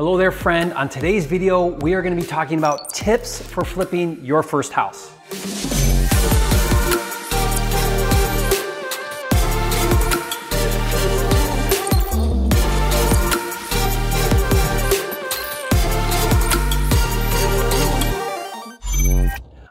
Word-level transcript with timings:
Hello 0.00 0.16
there, 0.16 0.32
friend. 0.32 0.72
On 0.72 0.88
today's 0.88 1.26
video, 1.26 1.66
we 1.66 1.92
are 1.92 2.00
going 2.00 2.16
to 2.16 2.22
be 2.22 2.26
talking 2.26 2.56
about 2.56 2.88
tips 2.88 3.38
for 3.38 3.66
flipping 3.66 4.24
your 4.24 4.42
first 4.42 4.72
house. 4.72 5.12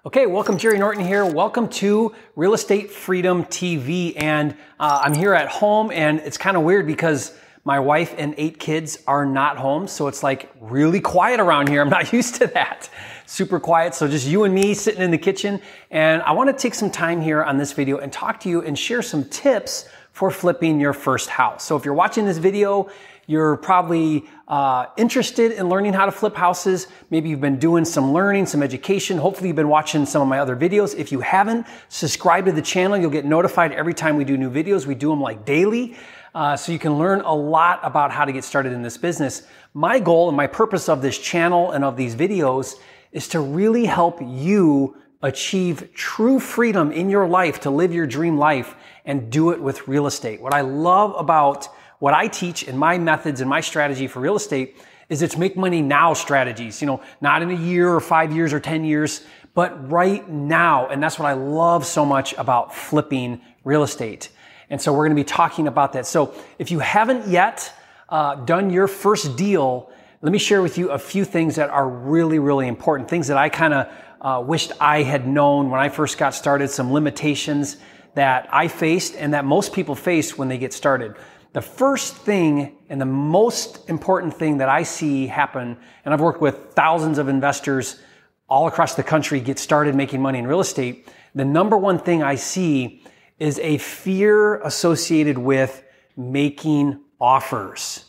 Okay, 0.06 0.28
welcome 0.28 0.60
Jerry 0.60 0.78
Norton 0.78 1.04
here. 1.04 1.26
Welcome 1.26 1.68
to 1.70 2.14
Real 2.36 2.54
Estate 2.54 2.92
Freedom 2.92 3.46
TV. 3.46 4.14
And 4.16 4.56
uh, 4.80 5.02
I'm 5.02 5.16
here 5.16 5.34
at 5.34 5.48
home, 5.48 5.90
and 5.90 6.20
it's 6.20 6.38
kind 6.38 6.56
of 6.56 6.62
weird 6.62 6.86
because 6.86 7.36
my 7.64 7.80
wife 7.80 8.16
and 8.18 8.34
eight 8.38 8.60
kids 8.60 9.00
are 9.08 9.26
not 9.26 9.58
home. 9.58 9.88
So 9.88 10.08
it's 10.08 10.24
like 10.24 10.50
really 10.60 11.02
quiet 11.02 11.40
around 11.40 11.70
here. 11.70 11.82
I'm 11.82 11.90
not 11.90 12.12
used 12.20 12.36
to 12.36 12.48
that. 12.48 12.90
Super 13.26 13.60
quiet. 13.60 13.94
So 13.94 14.08
just 14.08 14.28
you 14.28 14.44
and 14.44 14.54
me 14.54 14.74
sitting 14.74 15.02
in 15.02 15.12
the 15.12 15.18
kitchen. 15.18 15.62
And 15.92 16.22
I 16.24 16.32
want 16.32 16.50
to 16.50 16.62
take 16.62 16.74
some 16.74 16.90
time 16.90 17.22
here 17.22 17.44
on 17.44 17.58
this 17.58 17.74
video 17.74 17.98
and 17.98 18.12
talk 18.12 18.40
to 18.42 18.50
you 18.50 18.62
and 18.62 18.78
share 18.78 19.02
some 19.02 19.26
tips 19.26 19.88
for 20.14 20.32
flipping 20.32 20.80
your 20.80 20.94
first 20.94 21.30
house. 21.30 21.64
So 21.64 21.76
if 21.76 21.86
you're 21.86 21.94
watching 21.94 22.26
this 22.26 22.38
video, 22.38 22.90
you're 23.30 23.58
probably 23.58 24.26
uh, 24.48 24.88
interested 24.98 25.52
in 25.52 25.70
learning 25.70 25.94
how 25.94 26.08
to 26.08 26.12
flip 26.12 26.36
houses. 26.36 26.88
Maybe 27.12 27.30
you've 27.30 27.40
been 27.40 27.60
doing 27.60 27.86
some 27.86 28.12
learning, 28.12 28.48
some 28.48 28.64
education. 28.64 29.20
Hopefully, 29.20 29.50
you've 29.50 29.56
been 29.56 29.70
watching 29.70 30.08
some 30.08 30.24
of 30.24 30.28
my 30.28 30.40
other 30.40 30.56
videos. 30.56 30.98
If 30.98 31.12
you 31.12 31.20
haven't, 31.20 31.68
subscribe 31.90 32.46
to 32.46 32.52
the 32.52 32.64
channel. 32.64 32.98
You'll 32.98 33.12
get 33.12 33.26
notified 33.26 33.72
every 33.72 33.94
time 33.94 34.18
we 34.18 34.24
do 34.24 34.36
new 34.36 34.50
videos. 34.50 34.88
We 34.88 34.96
do 34.96 35.12
them 35.12 35.22
like 35.22 35.46
daily. 35.46 35.96
Uh, 36.34 36.58
so 36.58 36.72
you 36.72 36.80
can 36.80 36.98
learn 36.98 37.22
a 37.22 37.32
lot 37.32 37.80
about 37.84 38.10
how 38.10 38.26
to 38.26 38.32
get 38.32 38.44
started 38.44 38.74
in 38.74 38.82
this 38.82 38.98
business. 38.98 39.44
My 39.76 40.00
goal 40.00 40.28
and 40.28 40.36
my 40.36 40.48
purpose 40.48 40.90
of 40.90 41.04
this 41.04 41.20
channel 41.20 41.70
and 41.70 41.86
of 41.86 41.98
these 41.98 42.16
videos 42.16 42.78
is 43.12 43.28
to 43.28 43.42
really 43.42 43.86
help 43.86 44.20
you 44.24 44.98
achieve 45.22 45.94
true 45.94 46.40
freedom 46.40 46.92
in 46.92 47.12
your 47.12 47.28
life 47.28 47.60
to 47.60 47.70
live 47.70 47.94
your 47.94 48.08
dream 48.08 48.40
life 48.40 48.74
and 49.06 49.32
do 49.32 49.52
it 49.52 49.62
with 49.62 49.88
real 49.88 50.08
estate. 50.08 50.42
What 50.42 50.56
I 50.56 50.62
love 50.62 51.14
about 51.16 51.68
what 52.00 52.14
I 52.14 52.28
teach 52.28 52.68
and 52.68 52.78
my 52.78 52.98
methods 52.98 53.42
and 53.42 53.50
my 53.50 53.62
strategy 53.62 54.08
for 54.08 54.20
real 54.20 54.36
estate 54.36 54.78
is 55.10 55.22
it's 55.22 55.38
make 55.38 55.58
money 55.58 55.82
now 55.82 56.14
strategies, 56.14 56.82
you 56.82 56.88
know, 56.88 57.02
not 57.20 57.42
in 57.42 57.50
a 57.50 57.56
year 57.56 57.90
or 57.90 58.00
five 58.00 58.34
years 58.34 58.54
or 58.54 58.60
10 58.60 58.86
years, 58.86 59.26
but 59.54 59.92
right 59.92 60.28
now. 60.30 60.88
And 60.88 61.02
that's 61.02 61.18
what 61.18 61.28
I 61.28 61.34
love 61.34 61.86
so 61.86 62.06
much 62.06 62.34
about 62.34 62.76
flipping 62.76 63.42
real 63.64 63.84
estate. 63.84 64.30
And 64.70 64.80
so 64.80 64.94
we're 64.94 65.06
going 65.06 65.18
to 65.18 65.22
be 65.22 65.26
talking 65.26 65.68
about 65.68 65.94
that. 65.94 66.06
So 66.06 66.34
if 66.60 66.70
you 66.70 66.80
haven't 66.80 67.28
yet 67.28 67.74
uh, 68.08 68.36
done 68.36 68.70
your 68.70 68.88
first 68.88 69.36
deal, 69.36 69.92
let 70.22 70.32
me 70.32 70.38
share 70.38 70.62
with 70.62 70.78
you 70.78 70.92
a 70.92 71.00
few 71.00 71.26
things 71.26 71.56
that 71.56 71.70
are 71.70 71.88
really, 71.88 72.40
really 72.40 72.68
important. 72.68 73.10
Things 73.10 73.28
that 73.28 73.38
I 73.38 73.50
kind 73.50 73.74
of 73.74 73.92
uh, 74.22 74.44
wished 74.46 74.74
I 74.80 75.02
had 75.04 75.28
known 75.28 75.72
when 75.72 75.80
I 75.80 75.90
first 75.90 76.18
got 76.18 76.36
started, 76.36 76.70
some 76.70 76.94
limitations 76.94 77.78
that 78.14 78.48
I 78.52 78.68
faced 78.68 79.16
and 79.16 79.34
that 79.34 79.46
most 79.46 79.74
people 79.74 79.96
face 79.96 80.38
when 80.38 80.50
they 80.50 80.58
get 80.58 80.74
started. 80.74 81.16
The 81.54 81.62
first 81.62 82.16
thing 82.16 82.78
and 82.90 83.02
the 83.02 83.06
most 83.06 83.90
important 83.90 84.36
thing 84.36 84.58
that 84.60 84.70
I 84.70 84.84
see 84.84 85.28
happen, 85.28 85.78
and 86.06 86.14
I've 86.14 86.22
worked 86.22 86.42
with 86.42 86.74
thousands 86.74 87.18
of 87.18 87.28
investors 87.28 88.00
all 88.48 88.68
across 88.68 88.96
the 88.96 89.04
country 89.04 89.40
get 89.40 89.58
started 89.58 89.96
making 89.96 90.22
money 90.22 90.40
in 90.40 90.48
real 90.48 90.60
estate. 90.60 91.08
The 91.34 91.46
number 91.46 91.78
one 91.78 92.00
thing 92.00 92.22
I 92.24 92.36
see 92.36 93.04
is 93.40 93.60
a 93.60 93.78
fear 93.78 94.62
associated 94.62 95.38
with 95.38 95.84
making 96.16 97.00
offers. 97.20 98.06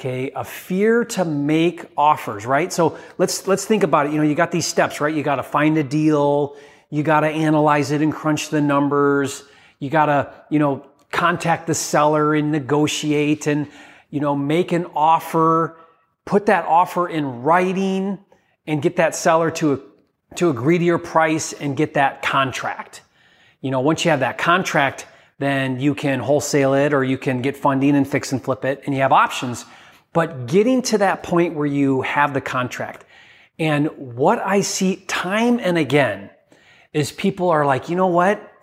Okay, 0.00 0.32
a 0.34 0.44
fear 0.44 1.04
to 1.04 1.24
make 1.24 1.86
offers, 1.96 2.44
right? 2.44 2.72
So 2.72 2.98
let's 3.16 3.46
let's 3.46 3.64
think 3.64 3.84
about 3.84 4.06
it. 4.06 4.12
You 4.12 4.18
know, 4.18 4.24
you 4.24 4.34
got 4.34 4.50
these 4.50 4.66
steps, 4.66 5.00
right? 5.00 5.14
You 5.14 5.22
got 5.22 5.36
to 5.36 5.44
find 5.44 5.78
a 5.78 5.84
deal, 5.84 6.56
you 6.90 7.02
got 7.04 7.20
to 7.20 7.28
analyze 7.28 7.92
it 7.92 8.02
and 8.02 8.12
crunch 8.12 8.48
the 8.48 8.60
numbers. 8.60 9.44
You 9.78 9.90
got 9.90 10.06
to, 10.06 10.32
you 10.50 10.58
know, 10.58 10.86
contact 11.14 11.66
the 11.66 11.74
seller 11.74 12.34
and 12.34 12.52
negotiate 12.52 13.46
and, 13.46 13.68
you 14.10 14.20
know, 14.20 14.36
make 14.36 14.72
an 14.72 14.86
offer, 14.94 15.78
put 16.24 16.46
that 16.46 16.66
offer 16.66 17.08
in 17.08 17.42
writing 17.42 18.18
and 18.66 18.82
get 18.82 18.96
that 18.96 19.14
seller 19.14 19.50
to, 19.52 19.82
to 20.34 20.50
agree 20.50 20.76
to 20.76 20.84
your 20.84 20.98
price 20.98 21.52
and 21.52 21.76
get 21.76 21.94
that 21.94 22.20
contract. 22.20 23.00
You 23.60 23.70
know, 23.70 23.80
once 23.80 24.04
you 24.04 24.10
have 24.10 24.20
that 24.20 24.36
contract, 24.36 25.06
then 25.38 25.80
you 25.80 25.94
can 25.94 26.20
wholesale 26.20 26.74
it 26.74 26.92
or 26.92 27.02
you 27.02 27.16
can 27.16 27.40
get 27.40 27.56
funding 27.56 27.96
and 27.96 28.06
fix 28.06 28.32
and 28.32 28.42
flip 28.42 28.64
it 28.64 28.82
and 28.84 28.94
you 28.94 29.00
have 29.00 29.12
options. 29.12 29.64
But 30.12 30.46
getting 30.46 30.82
to 30.82 30.98
that 30.98 31.22
point 31.22 31.54
where 31.54 31.66
you 31.66 32.02
have 32.02 32.34
the 32.34 32.40
contract 32.40 33.04
and 33.58 33.86
what 33.96 34.40
I 34.40 34.62
see 34.62 34.96
time 34.96 35.60
and 35.60 35.78
again 35.78 36.30
is 36.92 37.12
people 37.12 37.50
are 37.50 37.64
like, 37.64 37.88
you 37.88 37.96
know 37.96 38.08
what? 38.08 38.53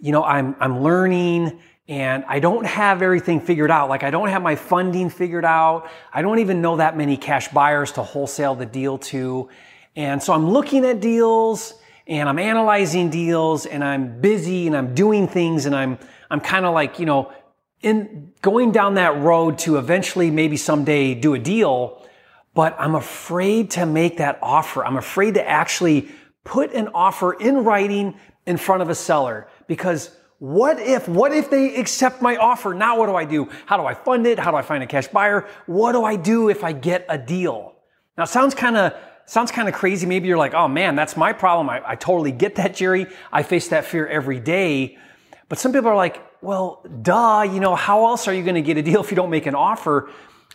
You 0.00 0.12
know, 0.12 0.24
I'm, 0.24 0.54
I'm 0.60 0.82
learning 0.82 1.60
and 1.88 2.24
I 2.28 2.38
don't 2.38 2.66
have 2.66 3.00
everything 3.02 3.40
figured 3.40 3.70
out. 3.70 3.88
Like 3.88 4.02
I 4.02 4.10
don't 4.10 4.28
have 4.28 4.42
my 4.42 4.56
funding 4.56 5.08
figured 5.08 5.44
out. 5.44 5.90
I 6.12 6.22
don't 6.22 6.38
even 6.38 6.60
know 6.60 6.76
that 6.76 6.96
many 6.96 7.16
cash 7.16 7.48
buyers 7.48 7.92
to 7.92 8.02
wholesale 8.02 8.54
the 8.54 8.66
deal 8.66 8.98
to. 8.98 9.48
And 9.96 10.22
so 10.22 10.32
I'm 10.32 10.50
looking 10.50 10.84
at 10.84 11.00
deals 11.00 11.74
and 12.06 12.28
I'm 12.28 12.38
analyzing 12.38 13.10
deals 13.10 13.66
and 13.66 13.82
I'm 13.82 14.20
busy 14.20 14.66
and 14.66 14.76
I'm 14.76 14.94
doing 14.94 15.28
things 15.28 15.66
and 15.66 15.74
I'm, 15.74 15.98
I'm 16.30 16.40
kind 16.40 16.66
of 16.66 16.74
like, 16.74 16.98
you 16.98 17.06
know, 17.06 17.32
in 17.80 18.32
going 18.42 18.72
down 18.72 18.94
that 18.94 19.20
road 19.20 19.58
to 19.58 19.78
eventually 19.78 20.30
maybe 20.30 20.56
someday 20.56 21.14
do 21.14 21.34
a 21.34 21.38
deal, 21.38 22.06
but 22.54 22.76
I'm 22.78 22.96
afraid 22.96 23.72
to 23.72 23.86
make 23.86 24.18
that 24.18 24.38
offer. 24.42 24.84
I'm 24.84 24.96
afraid 24.96 25.34
to 25.34 25.48
actually 25.48 26.10
put 26.44 26.72
an 26.72 26.88
offer 26.88 27.32
in 27.32 27.64
writing 27.64 28.18
in 28.46 28.56
front 28.56 28.82
of 28.82 28.88
a 28.88 28.94
seller 28.94 29.48
because 29.68 30.10
what 30.40 30.80
if, 30.80 31.08
what 31.08 31.32
if 31.32 31.50
they 31.50 31.76
accept 31.76 32.20
my 32.20 32.36
offer? 32.36 32.74
Now 32.74 32.98
what 32.98 33.06
do 33.06 33.14
I 33.14 33.24
do? 33.24 33.48
How 33.66 33.76
do 33.76 33.84
I 33.84 33.94
fund 33.94 34.26
it? 34.26 34.38
How 34.38 34.50
do 34.50 34.56
I 34.56 34.62
find 34.62 34.82
a 34.82 34.86
cash 34.86 35.06
buyer? 35.08 35.46
What 35.66 35.92
do 35.92 36.04
I 36.04 36.16
do 36.16 36.48
if 36.48 36.64
I 36.64 36.72
get 36.72 37.06
a 37.08 37.18
deal? 37.18 37.74
Now 38.16 38.24
sounds 38.24 38.54
kind 38.54 38.76
of, 38.76 38.94
sounds 39.26 39.52
kind 39.52 39.68
of 39.68 39.74
crazy. 39.74 40.06
Maybe 40.06 40.26
you're 40.26 40.38
like, 40.38 40.54
oh 40.54 40.66
man, 40.66 40.96
that's 40.96 41.16
my 41.16 41.32
problem. 41.32 41.68
I, 41.68 41.82
I 41.84 41.94
totally 41.94 42.32
get 42.32 42.56
that, 42.56 42.74
Jerry. 42.74 43.06
I 43.32 43.42
face 43.42 43.68
that 43.68 43.84
fear 43.84 44.06
every 44.06 44.40
day. 44.40 44.96
But 45.48 45.58
some 45.58 45.72
people 45.72 45.88
are 45.88 45.96
like, 45.96 46.22
well, 46.40 46.84
duh, 47.02 47.48
you 47.50 47.58
know, 47.58 47.74
how 47.74 48.06
else 48.06 48.28
are 48.28 48.34
you 48.34 48.42
going 48.42 48.54
to 48.54 48.62
get 48.62 48.76
a 48.76 48.82
deal 48.82 49.00
if 49.00 49.10
you 49.10 49.16
don't 49.16 49.30
make 49.30 49.46
an 49.46 49.54
offer? 49.54 50.10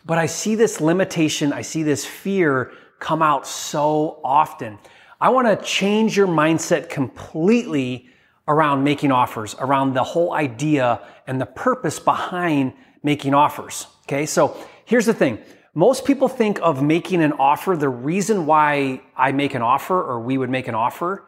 But 0.06 0.18
I 0.18 0.28
see 0.28 0.56
this 0.56 0.80
limitation. 0.80 1.52
I 1.52 1.62
see 1.62 1.84
this 1.84 2.06
fear 2.06 2.72
come 3.00 3.22
out 3.22 3.46
so 3.46 4.22
often. 4.24 4.80
I 5.20 5.30
want 5.30 5.48
to 5.48 5.66
change 5.66 6.16
your 6.16 6.28
mindset 6.28 6.90
completely 6.90 8.10
around 8.48 8.84
making 8.84 9.12
offers, 9.12 9.56
around 9.60 9.94
the 9.94 10.04
whole 10.04 10.34
idea 10.34 11.02
and 11.28 11.40
the 11.40 11.46
purpose 11.46 12.00
behind 12.00 12.74
making 13.02 13.34
offers. 13.34 13.88
Okay, 14.04 14.26
so 14.26 14.58
here's 14.86 15.06
the 15.06 15.14
thing. 15.14 15.40
Most 15.76 16.06
people 16.06 16.28
think 16.28 16.60
of 16.62 16.84
making 16.84 17.24
an 17.24 17.34
offer, 17.34 17.76
the 17.76 17.90
reason 17.90 18.46
why 18.46 19.02
I 19.18 19.32
make 19.32 19.56
an 19.56 19.62
offer 19.62 20.00
or 20.00 20.20
we 20.20 20.38
would 20.38 20.50
make 20.50 20.68
an 20.68 20.76
offer 20.76 21.26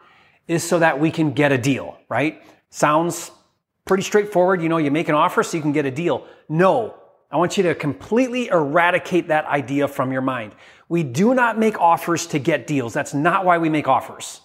is 0.47 0.63
so 0.63 0.79
that 0.79 0.99
we 0.99 1.09
can 1.09 1.31
get 1.31 1.51
a 1.51 1.57
deal, 1.57 1.97
right? 2.09 2.43
Sounds 2.69 3.31
pretty 3.85 4.03
straightforward. 4.03 4.61
You 4.61 4.69
know, 4.69 4.77
you 4.77 4.91
make 4.91 5.09
an 5.09 5.15
offer 5.15 5.41
so 5.41 5.57
you 5.57 5.63
can 5.63 5.71
get 5.71 5.85
a 5.85 5.91
deal. 5.91 6.27
No, 6.47 6.95
I 7.31 7.37
want 7.37 7.57
you 7.57 7.63
to 7.63 7.75
completely 7.75 8.47
eradicate 8.47 9.29
that 9.29 9.45
idea 9.45 9.87
from 9.87 10.11
your 10.11 10.21
mind. 10.21 10.53
We 10.89 11.01
do 11.01 11.33
not 11.33 11.57
make 11.57 11.79
offers 11.81 12.27
to 12.27 12.39
get 12.39 12.67
deals. 12.67 12.93
That's 12.93 13.13
not 13.13 13.45
why 13.45 13.57
we 13.57 13.69
make 13.69 13.87
offers. 13.87 14.41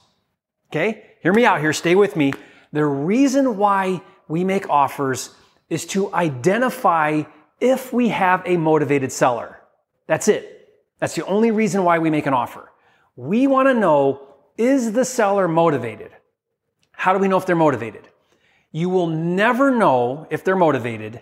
Okay? 0.71 1.05
Hear 1.23 1.35
me 1.35 1.45
out 1.45 1.61
here. 1.61 1.75
Stay 1.75 1.95
with 1.95 2.17
me. 2.17 2.33
The 2.73 2.85
reason 2.85 3.57
why 3.57 4.03
we 4.29 4.45
make 4.45 4.69
offers 4.69 5.35
is 5.69 5.87
to 5.87 6.13
identify 6.15 7.23
if 7.61 7.93
we 7.93 8.09
have 8.09 8.43
a 8.47 8.57
motivated 8.57 9.13
seller. 9.13 9.61
That's 10.07 10.29
it. 10.29 10.69
That's 10.99 11.15
the 11.15 11.25
only 11.27 11.51
reason 11.51 11.85
why 11.85 11.99
we 11.99 12.11
make 12.11 12.27
an 12.27 12.35
offer. 12.35 12.71
We 13.17 13.47
want 13.47 13.69
to 13.69 13.75
know, 13.75 14.23
is 14.57 14.93
the 14.93 15.05
seller 15.05 15.49
motivated? 15.49 16.11
How 16.93 17.13
do 17.13 17.19
we 17.19 17.29
know 17.29 17.37
if 17.37 17.47
they're 17.47 17.57
motivated? 17.57 18.09
You 18.73 18.89
will 18.89 19.07
never 19.09 19.71
know 19.71 20.27
if 20.31 20.45
they're 20.45 20.57
motivated 20.57 21.21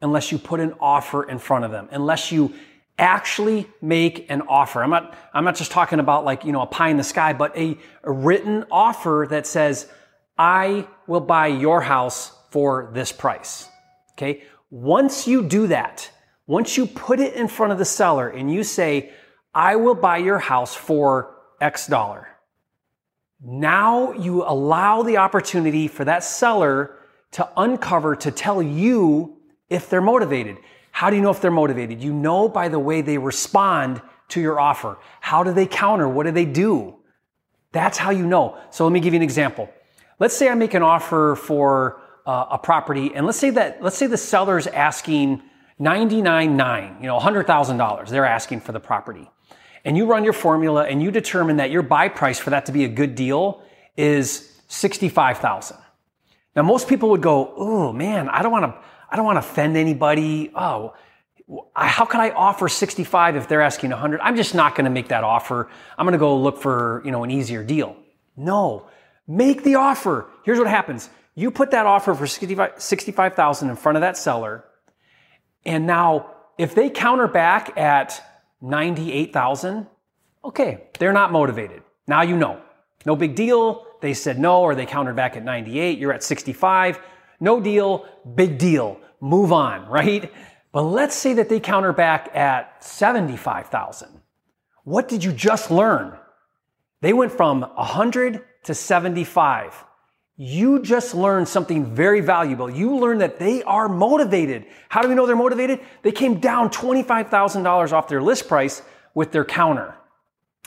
unless 0.00 0.32
you 0.32 0.38
put 0.38 0.60
an 0.60 0.74
offer 0.80 1.24
in 1.24 1.38
front 1.38 1.64
of 1.64 1.70
them, 1.70 1.88
unless 1.90 2.30
you 2.30 2.54
actually 2.98 3.68
make 3.80 4.30
an 4.30 4.42
offer. 4.42 4.82
I'm 4.82 4.90
not, 4.90 5.14
I'm 5.32 5.44
not 5.44 5.56
just 5.56 5.70
talking 5.70 6.00
about 6.00 6.24
like, 6.24 6.44
you 6.44 6.52
know, 6.52 6.62
a 6.62 6.66
pie 6.66 6.88
in 6.88 6.96
the 6.96 7.04
sky, 7.04 7.32
but 7.32 7.56
a, 7.56 7.76
a 8.02 8.10
written 8.10 8.64
offer 8.70 9.26
that 9.30 9.46
says, 9.46 9.88
I 10.38 10.86
will 11.06 11.20
buy 11.20 11.48
your 11.48 11.80
house 11.80 12.32
for 12.50 12.90
this 12.94 13.12
price. 13.12 13.68
Okay. 14.12 14.42
Once 14.70 15.26
you 15.26 15.42
do 15.42 15.66
that, 15.68 16.10
once 16.46 16.76
you 16.76 16.86
put 16.86 17.20
it 17.20 17.34
in 17.34 17.48
front 17.48 17.72
of 17.72 17.78
the 17.78 17.84
seller 17.84 18.28
and 18.28 18.52
you 18.52 18.62
say, 18.62 19.12
I 19.54 19.76
will 19.76 19.94
buy 19.94 20.18
your 20.18 20.38
house 20.38 20.74
for 20.74 21.36
X 21.60 21.86
dollar. 21.86 22.28
Now 23.42 24.12
you 24.12 24.44
allow 24.44 25.02
the 25.02 25.18
opportunity 25.18 25.88
for 25.88 26.04
that 26.04 26.24
seller 26.24 26.96
to 27.32 27.48
uncover, 27.56 28.16
to 28.16 28.30
tell 28.30 28.62
you 28.62 29.36
if 29.68 29.90
they're 29.90 30.00
motivated. 30.00 30.58
How 30.90 31.10
do 31.10 31.16
you 31.16 31.22
know 31.22 31.30
if 31.30 31.40
they're 31.40 31.50
motivated? 31.50 32.02
You 32.02 32.12
know 32.12 32.48
by 32.48 32.68
the 32.68 32.78
way 32.78 33.02
they 33.02 33.18
respond 33.18 34.02
to 34.28 34.40
your 34.40 34.58
offer. 34.58 34.98
How 35.20 35.42
do 35.42 35.52
they 35.52 35.66
counter? 35.66 36.08
What 36.08 36.26
do 36.26 36.32
they 36.32 36.44
do? 36.44 36.96
That's 37.72 37.98
how 37.98 38.10
you 38.10 38.26
know. 38.26 38.58
So 38.70 38.84
let 38.84 38.92
me 38.92 39.00
give 39.00 39.12
you 39.14 39.18
an 39.18 39.22
example. 39.22 39.68
Let's 40.18 40.36
say 40.36 40.48
I 40.48 40.54
make 40.54 40.74
an 40.74 40.82
offer 40.82 41.36
for 41.36 42.00
uh, 42.26 42.46
a 42.52 42.58
property, 42.58 43.12
and 43.14 43.24
let's 43.24 43.38
say 43.38 43.50
that 43.50 43.82
let's 43.82 43.96
say 43.96 44.06
the 44.06 44.16
seller's 44.16 44.66
asking 44.66 45.42
ninety 45.78 46.20
nine 46.20 46.98
you 47.00 47.06
know, 47.06 47.18
hundred 47.18 47.46
thousand 47.46 47.78
dollars. 47.78 48.10
They're 48.10 48.26
asking 48.26 48.60
for 48.60 48.72
the 48.72 48.80
property, 48.80 49.30
and 49.84 49.96
you 49.96 50.06
run 50.06 50.24
your 50.24 50.32
formula 50.32 50.84
and 50.84 51.02
you 51.02 51.10
determine 51.10 51.56
that 51.58 51.70
your 51.70 51.82
buy 51.82 52.08
price 52.08 52.38
for 52.38 52.50
that 52.50 52.66
to 52.66 52.72
be 52.72 52.84
a 52.84 52.88
good 52.88 53.14
deal 53.14 53.62
is 53.96 54.60
sixty 54.66 55.08
five 55.08 55.38
thousand. 55.38 55.78
Now, 56.56 56.62
most 56.62 56.88
people 56.88 57.10
would 57.10 57.22
go, 57.22 57.54
"Oh 57.56 57.92
man, 57.92 58.28
I 58.28 58.42
don't 58.42 58.52
want 58.52 58.64
to, 58.64 58.78
I 59.08 59.16
don't 59.16 59.24
want 59.24 59.36
to 59.36 59.48
offend 59.48 59.76
anybody. 59.76 60.50
Oh, 60.54 60.94
how 61.74 62.04
can 62.04 62.20
I 62.20 62.30
offer 62.30 62.68
65 62.68 63.36
if 63.36 63.48
they're 63.48 63.62
asking 63.62 63.90
100? 63.90 64.20
I'm 64.20 64.36
just 64.36 64.54
not 64.54 64.74
going 64.74 64.84
to 64.84 64.90
make 64.90 65.08
that 65.08 65.24
offer. 65.24 65.70
I'm 65.96 66.04
going 66.04 66.12
to 66.12 66.18
go 66.18 66.36
look 66.36 66.60
for, 66.60 67.00
you 67.06 67.10
know, 67.10 67.24
an 67.24 67.30
easier 67.30 67.64
deal. 67.64 67.96
No, 68.36 68.88
make 69.28 69.62
the 69.62 69.76
offer. 69.76 70.28
Here's 70.42 70.58
what 70.58 70.66
happens. 70.66 71.08
You 71.34 71.52
put 71.52 71.70
that 71.70 71.86
offer 71.86 72.14
for 72.14 72.26
65,000 72.26 73.70
in 73.70 73.76
front 73.76 73.96
of 73.96 74.02
that 74.02 74.16
seller. 74.16 74.64
And 75.64 75.86
now 75.86 76.34
if 76.58 76.74
they 76.74 76.90
counter 76.90 77.28
back 77.28 77.78
at 77.78 78.20
98,000, 78.60 79.86
okay, 80.44 80.88
they're 80.98 81.12
not 81.12 81.30
motivated. 81.30 81.82
Now 82.08 82.22
you 82.22 82.36
know. 82.36 82.60
No 83.06 83.14
big 83.14 83.36
deal. 83.36 83.86
They 84.00 84.14
said 84.14 84.38
no, 84.38 84.62
or 84.62 84.74
they 84.74 84.86
countered 84.86 85.14
back 85.14 85.36
at 85.36 85.44
98. 85.44 85.98
You're 85.98 86.12
at 86.12 86.24
65. 86.24 87.00
No 87.38 87.60
deal. 87.60 88.06
Big 88.34 88.58
deal. 88.58 89.00
Move 89.20 89.52
on, 89.52 89.88
right? 89.90 90.32
But 90.72 90.82
let's 90.82 91.14
say 91.14 91.34
that 91.34 91.48
they 91.48 91.60
counter 91.60 91.92
back 91.92 92.34
at 92.34 92.84
75,000. 92.84 94.20
What 94.84 95.08
did 95.08 95.22
you 95.22 95.32
just 95.32 95.70
learn? 95.70 96.16
They 97.00 97.12
went 97.12 97.32
from 97.32 97.60
100 97.60 98.44
to 98.68 98.74
75. 98.74 99.84
You 100.36 100.80
just 100.82 101.14
learned 101.14 101.48
something 101.48 101.94
very 101.94 102.20
valuable. 102.20 102.70
You 102.70 102.96
learned 102.96 103.22
that 103.22 103.38
they 103.38 103.62
are 103.64 103.88
motivated. 103.88 104.66
How 104.90 105.02
do 105.02 105.08
we 105.08 105.14
know 105.14 105.26
they're 105.26 105.34
motivated? 105.34 105.80
They 106.02 106.12
came 106.12 106.38
down 106.38 106.68
$25,000 106.68 107.92
off 107.92 108.08
their 108.08 108.22
list 108.22 108.46
price 108.46 108.82
with 109.14 109.32
their 109.32 109.44
counter. 109.44 109.96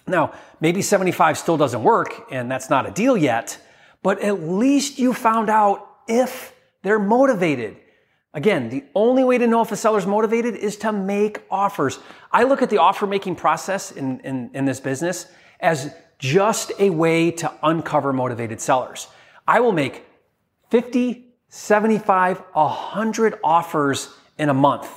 Now, 0.08 0.34
maybe 0.60 0.82
75 0.82 1.38
still 1.38 1.58
doesn't 1.58 1.84
work, 1.84 2.26
and 2.32 2.52
that's 2.52 2.72
not 2.72 2.88
a 2.88 2.92
deal 2.92 3.16
yet, 3.16 3.58
but 4.02 4.20
at 4.22 4.42
least 4.42 4.98
you 4.98 5.14
found 5.14 5.50
out 5.50 5.88
if 6.08 6.54
they're 6.82 7.00
motivated. 7.00 7.78
Again, 8.34 8.70
the 8.70 8.84
only 8.96 9.24
way 9.24 9.38
to 9.38 9.46
know 9.46 9.62
if 9.62 9.72
a 9.72 9.76
seller's 9.76 10.08
motivated 10.08 10.56
is 10.56 10.76
to 10.78 10.92
make 10.92 11.44
offers. 11.52 12.00
I 12.32 12.44
look 12.44 12.64
at 12.64 12.72
the 12.72 12.80
offer 12.80 13.06
making 13.06 13.36
process 13.36 13.92
in, 13.92 14.22
in, 14.22 14.50
in, 14.56 14.66
this 14.66 14.80
business 14.80 15.28
as 15.60 15.94
just 16.22 16.72
a 16.78 16.92
way 16.92 17.32
to 17.32 17.52
uncover 17.64 18.14
motivated 18.14 18.62
sellers. 18.62 19.08
I 19.48 19.60
will 19.60 19.72
make 19.72 20.06
50, 20.70 21.26
75, 21.50 22.38
100 22.54 23.40
offers 23.44 24.08
in 24.38 24.48
a 24.48 24.54
month 24.54 24.88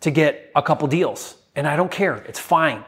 to 0.00 0.10
get 0.10 0.50
a 0.56 0.62
couple 0.62 0.88
deals. 0.88 1.36
And 1.54 1.66
I 1.66 1.76
don't 1.76 1.90
care. 1.90 2.16
It's 2.16 2.40
fine. 2.40 2.84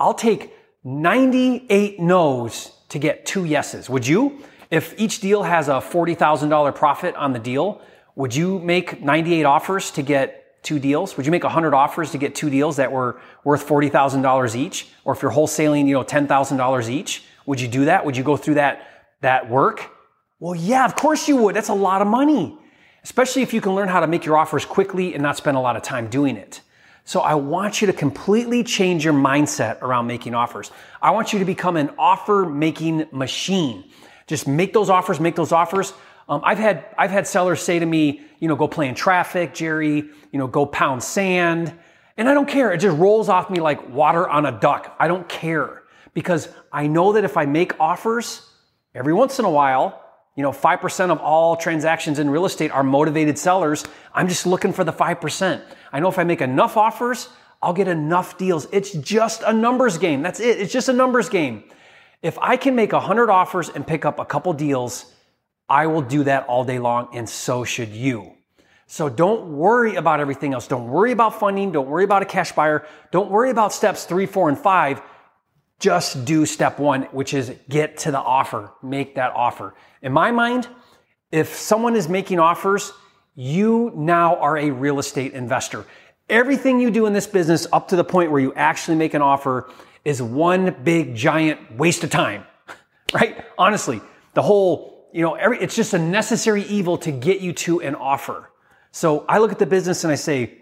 I'll 0.00 0.12
take 0.12 0.52
98 0.82 2.00
no's 2.00 2.72
to 2.88 2.98
get 2.98 3.24
two 3.24 3.44
yeses. 3.44 3.88
Would 3.88 4.06
you? 4.06 4.42
If 4.70 4.98
each 4.98 5.20
deal 5.20 5.44
has 5.44 5.68
a 5.68 5.74
$40,000 5.74 6.74
profit 6.74 7.14
on 7.14 7.32
the 7.32 7.38
deal, 7.38 7.80
would 8.16 8.34
you 8.34 8.58
make 8.58 9.00
98 9.00 9.44
offers 9.44 9.90
to 9.92 10.02
get 10.02 10.47
two 10.68 10.78
deals? 10.78 11.16
Would 11.16 11.24
you 11.24 11.32
make 11.32 11.44
100 11.44 11.72
offers 11.72 12.10
to 12.10 12.18
get 12.18 12.34
two 12.34 12.50
deals 12.50 12.76
that 12.76 12.92
were 12.92 13.18
worth 13.42 13.66
$40,000 13.66 14.54
each? 14.54 14.88
Or 15.04 15.14
if 15.14 15.22
you're 15.22 15.32
wholesaling, 15.32 15.86
you 15.88 15.94
know, 15.94 16.04
$10,000 16.04 16.88
each, 16.90 17.24
would 17.46 17.58
you 17.58 17.68
do 17.68 17.86
that? 17.86 18.04
Would 18.04 18.18
you 18.18 18.22
go 18.22 18.36
through 18.36 18.54
that, 18.54 19.06
that 19.22 19.48
work? 19.48 19.90
Well, 20.40 20.54
yeah, 20.54 20.84
of 20.84 20.94
course 20.94 21.26
you 21.26 21.36
would. 21.36 21.56
That's 21.56 21.70
a 21.70 21.74
lot 21.74 22.02
of 22.02 22.06
money, 22.06 22.58
especially 23.02 23.40
if 23.40 23.54
you 23.54 23.62
can 23.62 23.74
learn 23.74 23.88
how 23.88 24.00
to 24.00 24.06
make 24.06 24.26
your 24.26 24.36
offers 24.36 24.66
quickly 24.66 25.14
and 25.14 25.22
not 25.22 25.38
spend 25.38 25.56
a 25.56 25.60
lot 25.60 25.74
of 25.74 25.82
time 25.82 26.08
doing 26.08 26.36
it. 26.36 26.60
So 27.06 27.20
I 27.20 27.34
want 27.34 27.80
you 27.80 27.86
to 27.86 27.94
completely 27.94 28.62
change 28.62 29.02
your 29.06 29.14
mindset 29.14 29.80
around 29.80 30.06
making 30.06 30.34
offers. 30.34 30.70
I 31.00 31.12
want 31.12 31.32
you 31.32 31.38
to 31.38 31.46
become 31.46 31.78
an 31.78 31.90
offer 31.98 32.44
making 32.44 33.06
machine. 33.10 33.84
Just 34.26 34.46
make 34.46 34.74
those 34.74 34.90
offers, 34.90 35.18
make 35.18 35.34
those 35.34 35.50
offers. 35.50 35.94
Um, 36.28 36.42
I've 36.44 36.58
had 36.58 36.84
I've 36.98 37.10
had 37.10 37.26
sellers 37.26 37.62
say 37.62 37.78
to 37.78 37.86
me, 37.86 38.20
you 38.38 38.48
know, 38.48 38.56
go 38.56 38.68
play 38.68 38.88
in 38.88 38.94
traffic, 38.94 39.54
Jerry. 39.54 39.96
You 40.30 40.38
know, 40.38 40.46
go 40.46 40.66
pound 40.66 41.02
sand, 41.02 41.72
and 42.16 42.28
I 42.28 42.34
don't 42.34 42.48
care. 42.48 42.72
It 42.72 42.78
just 42.78 42.98
rolls 42.98 43.28
off 43.28 43.50
me 43.50 43.60
like 43.60 43.88
water 43.90 44.28
on 44.28 44.44
a 44.44 44.52
duck. 44.52 44.94
I 44.98 45.08
don't 45.08 45.28
care 45.28 45.82
because 46.12 46.48
I 46.72 46.86
know 46.86 47.12
that 47.12 47.24
if 47.24 47.36
I 47.36 47.46
make 47.46 47.80
offers 47.80 48.46
every 48.94 49.14
once 49.14 49.38
in 49.38 49.46
a 49.46 49.50
while, 49.50 50.04
you 50.36 50.42
know, 50.42 50.52
five 50.52 50.80
percent 50.80 51.10
of 51.10 51.18
all 51.20 51.56
transactions 51.56 52.18
in 52.18 52.28
real 52.28 52.44
estate 52.44 52.70
are 52.70 52.82
motivated 52.84 53.38
sellers. 53.38 53.84
I'm 54.12 54.28
just 54.28 54.46
looking 54.46 54.72
for 54.72 54.84
the 54.84 54.92
five 54.92 55.20
percent. 55.22 55.62
I 55.92 56.00
know 56.00 56.08
if 56.08 56.18
I 56.18 56.24
make 56.24 56.42
enough 56.42 56.76
offers, 56.76 57.30
I'll 57.62 57.72
get 57.72 57.88
enough 57.88 58.36
deals. 58.36 58.68
It's 58.70 58.92
just 58.92 59.42
a 59.42 59.52
numbers 59.52 59.96
game. 59.96 60.22
That's 60.22 60.40
it. 60.40 60.60
It's 60.60 60.72
just 60.72 60.88
a 60.88 60.92
numbers 60.92 61.28
game. 61.28 61.64
If 62.20 62.38
I 62.38 62.56
can 62.56 62.74
make 62.74 62.92
100 62.92 63.30
offers 63.30 63.68
and 63.68 63.86
pick 63.86 64.04
up 64.04 64.18
a 64.18 64.24
couple 64.24 64.52
deals, 64.52 65.12
I 65.68 65.86
will 65.86 66.02
do 66.02 66.24
that 66.24 66.46
all 66.46 66.64
day 66.64 66.78
long, 66.78 67.08
and 67.12 67.28
so 67.28 67.64
should 67.64 67.90
you. 67.90 68.32
So 68.86 69.10
don't 69.10 69.52
worry 69.52 69.96
about 69.96 70.18
everything 70.18 70.54
else. 70.54 70.66
Don't 70.66 70.88
worry 70.88 71.12
about 71.12 71.38
funding. 71.38 71.72
Don't 71.72 71.88
worry 71.88 72.04
about 72.04 72.22
a 72.22 72.24
cash 72.24 72.52
buyer. 72.52 72.86
Don't 73.10 73.30
worry 73.30 73.50
about 73.50 73.72
steps 73.74 74.04
three, 74.04 74.24
four, 74.24 74.48
and 74.48 74.58
five. 74.58 75.02
Just 75.78 76.24
do 76.24 76.46
step 76.46 76.78
one, 76.78 77.02
which 77.12 77.34
is 77.34 77.52
get 77.68 77.98
to 77.98 78.10
the 78.10 78.18
offer. 78.18 78.72
Make 78.82 79.16
that 79.16 79.32
offer. 79.34 79.74
In 80.00 80.12
my 80.12 80.30
mind, 80.30 80.66
if 81.30 81.54
someone 81.54 81.96
is 81.96 82.08
making 82.08 82.40
offers, 82.40 82.92
you 83.34 83.92
now 83.94 84.36
are 84.36 84.56
a 84.56 84.70
real 84.70 84.98
estate 84.98 85.34
investor. 85.34 85.84
Everything 86.30 86.80
you 86.80 86.90
do 86.90 87.04
in 87.04 87.12
this 87.12 87.26
business 87.26 87.66
up 87.72 87.88
to 87.88 87.96
the 87.96 88.04
point 88.04 88.30
where 88.30 88.40
you 88.40 88.54
actually 88.54 88.96
make 88.96 89.12
an 89.12 89.22
offer 89.22 89.70
is 90.04 90.22
one 90.22 90.74
big 90.82 91.14
giant 91.14 91.76
waste 91.76 92.04
of 92.04 92.10
time, 92.10 92.44
right? 93.12 93.44
Honestly, 93.58 94.00
the 94.32 94.42
whole 94.42 94.97
you 95.12 95.22
know, 95.22 95.34
every, 95.34 95.58
it's 95.58 95.74
just 95.74 95.94
a 95.94 95.98
necessary 95.98 96.62
evil 96.64 96.98
to 96.98 97.10
get 97.10 97.40
you 97.40 97.52
to 97.52 97.80
an 97.80 97.94
offer. 97.94 98.50
So 98.92 99.24
I 99.28 99.38
look 99.38 99.52
at 99.52 99.58
the 99.58 99.66
business 99.66 100.04
and 100.04 100.12
I 100.12 100.16
say, 100.16 100.58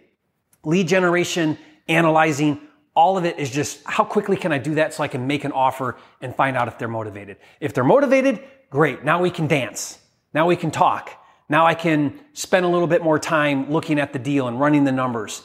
lead 0.65 0.89
generation, 0.89 1.59
analyzing, 1.89 2.61
all 2.95 3.19
of 3.19 3.25
it 3.25 3.39
is 3.39 3.51
just 3.51 3.85
how 3.85 4.05
quickly 4.05 4.37
can 4.37 4.53
I 4.53 4.59
do 4.59 4.77
that 4.77 4.95
so 4.95 5.03
I 5.03 5.09
can 5.09 5.27
make 5.27 5.45
an 5.45 5.53
offer 5.53 5.97
and 6.23 6.35
find 6.35 6.57
out 6.57 6.67
if 6.67 6.79
they're 6.79 6.89
motivated. 6.89 7.37
If 7.61 7.75
they're 7.75 7.85
motivated, 7.85 8.43
great. 8.71 9.05
Now 9.05 9.21
we 9.21 9.31
can 9.31 9.47
dance. 9.47 9.99
Now 10.33 10.47
we 10.47 10.57
can 10.57 10.71
talk. 10.71 11.11
Now 11.49 11.67
I 11.67 11.75
can 11.75 12.19
spend 12.33 12.65
a 12.65 12.69
little 12.69 12.87
bit 12.87 13.03
more 13.03 13.19
time 13.19 13.71
looking 13.71 14.01
at 14.01 14.13
the 14.13 14.19
deal 14.19 14.49
and 14.49 14.59
running 14.59 14.85
the 14.85 14.93
numbers. 14.93 15.43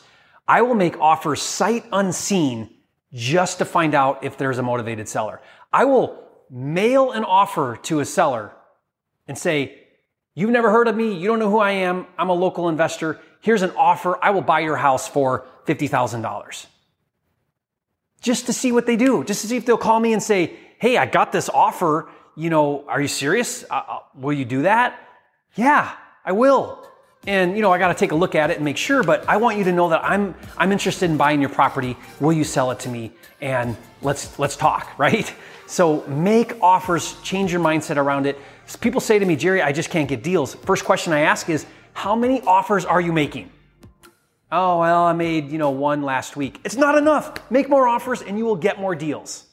I 0.48 0.62
will 0.62 0.76
make 0.76 1.00
offers 1.00 1.42
sight 1.42 1.86
unseen 1.92 2.70
just 3.14 3.58
to 3.60 3.66
find 3.66 3.94
out 3.94 4.24
if 4.24 4.38
there's 4.38 4.58
a 4.58 4.64
motivated 4.64 5.08
seller. 5.08 5.42
I 5.74 5.86
will 5.86 6.24
mail 6.50 7.12
an 7.12 7.24
offer 7.24 7.78
to 7.84 8.00
a 8.00 8.06
seller 8.06 8.54
and 9.28 9.38
say, 9.38 9.78
You've 10.34 10.50
never 10.50 10.72
heard 10.72 10.88
of 10.88 10.96
me. 10.96 11.14
You 11.14 11.28
don't 11.28 11.40
know 11.40 11.50
who 11.50 11.60
I 11.60 11.72
am. 11.72 12.08
I'm 12.18 12.30
a 12.30 12.34
local 12.34 12.70
investor. 12.70 13.20
Here's 13.42 13.64
an 13.64 13.72
offer. 13.72 14.18
I 14.24 14.30
will 14.30 14.42
buy 14.42 14.62
your 14.62 14.78
house 14.78 15.06
for 15.06 15.46
$50,000. 15.66 16.68
Just 18.22 18.46
to 18.46 18.54
see 18.54 18.72
what 18.72 18.86
they 18.86 18.96
do, 18.96 19.26
just 19.26 19.42
to 19.42 19.48
see 19.48 19.58
if 19.58 19.66
they'll 19.66 19.78
call 19.78 20.00
me 20.00 20.14
and 20.14 20.24
say, 20.24 20.56
Hey, 20.80 20.98
I 20.98 21.06
got 21.06 21.32
this 21.32 21.50
offer. 21.50 22.10
You 22.36 22.50
know, 22.50 22.86
are 22.88 23.02
you 23.02 23.10
serious? 23.10 23.66
Uh, 23.70 23.82
uh 23.88 24.00
will 24.16 24.34
you 24.34 24.46
do 24.46 24.62
that? 24.62 24.98
Yeah, 25.56 25.92
I 26.24 26.32
will. 26.32 26.88
And 27.28 27.56
you 27.56 27.62
know, 27.62 27.72
I 27.72 27.78
got 27.78 27.90
to 27.90 27.94
take 27.94 28.12
a 28.12 28.16
look 28.16 28.34
at 28.34 28.50
it 28.50 28.56
and 28.56 28.66
make 28.66 28.78
sure, 28.78 29.04
but 29.04 29.28
I 29.30 29.38
want 29.38 29.58
you 29.58 29.64
to 29.66 29.72
know 29.72 29.90
that 29.90 30.04
I'm 30.04 30.34
I'm 30.58 30.72
interested 30.72 31.10
in 31.10 31.18
buying 31.18 31.40
your 31.40 31.52
property. 31.52 31.96
Will 32.20 32.34
you 32.34 32.44
sell 32.44 32.72
it 32.72 32.80
to 32.80 32.90
me? 32.90 33.12
And 33.42 33.78
let's 34.02 34.40
let's 34.40 34.56
talk, 34.56 34.88
right? 34.98 35.32
So 35.68 36.06
make 36.08 36.62
offers, 36.62 37.16
change 37.22 37.52
your 37.52 37.62
mindset 37.62 37.98
around 37.98 38.26
it. 38.26 38.40
People 38.76 39.02
say 39.02 39.20
to 39.20 39.26
me, 39.26 39.36
Jerry, 39.36 39.62
I 39.62 39.72
just 39.72 39.90
can't 39.90 40.08
get 40.08 40.24
deals. 40.24 40.56
First 40.56 40.86
question 40.86 41.14
I 41.14 41.22
ask 41.22 41.50
is, 41.50 41.66
how 41.94 42.16
many 42.16 42.42
offers 42.42 42.86
are 42.86 43.02
you 43.02 43.12
making? 43.12 43.52
Oh, 44.52 44.80
well, 44.80 45.04
I 45.04 45.14
made, 45.14 45.50
you 45.50 45.58
know, 45.58 45.70
one 45.70 46.02
last 46.02 46.36
week. 46.36 46.60
It's 46.64 46.76
not 46.76 46.98
enough. 46.98 47.50
Make 47.50 47.70
more 47.70 47.88
offers 47.88 48.22
and 48.22 48.38
you 48.38 48.46
will 48.46 48.56
get 48.56 48.80
more 48.80 48.96
deals. 48.96 49.46